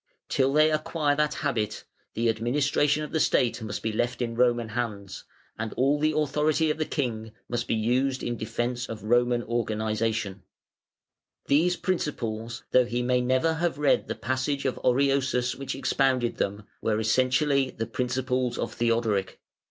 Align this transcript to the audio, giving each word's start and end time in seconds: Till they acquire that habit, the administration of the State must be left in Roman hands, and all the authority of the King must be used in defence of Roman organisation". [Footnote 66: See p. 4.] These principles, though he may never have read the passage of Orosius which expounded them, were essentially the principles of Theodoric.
Till 0.29 0.51
they 0.51 0.71
acquire 0.71 1.15
that 1.15 1.35
habit, 1.45 1.83
the 2.15 2.27
administration 2.27 3.03
of 3.03 3.11
the 3.11 3.19
State 3.19 3.61
must 3.61 3.83
be 3.83 3.91
left 3.93 4.19
in 4.19 4.33
Roman 4.33 4.69
hands, 4.69 5.25
and 5.59 5.73
all 5.73 5.99
the 5.99 6.11
authority 6.13 6.71
of 6.71 6.79
the 6.79 6.85
King 6.87 7.33
must 7.47 7.67
be 7.67 7.75
used 7.75 8.23
in 8.23 8.35
defence 8.35 8.89
of 8.89 9.03
Roman 9.03 9.43
organisation". 9.43 10.41
[Footnote 11.43 11.43
66: 11.43 11.43
See 11.43 11.45
p. 11.45 11.59
4.] 11.59 11.59
These 11.59 11.81
principles, 11.81 12.63
though 12.71 12.85
he 12.85 13.03
may 13.03 13.21
never 13.21 13.53
have 13.53 13.77
read 13.77 14.07
the 14.07 14.15
passage 14.15 14.65
of 14.65 14.79
Orosius 14.79 15.53
which 15.53 15.75
expounded 15.75 16.37
them, 16.37 16.63
were 16.81 16.99
essentially 16.99 17.69
the 17.69 17.85
principles 17.85 18.57
of 18.57 18.73
Theodoric. 18.73 19.39